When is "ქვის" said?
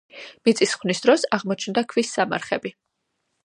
1.95-2.13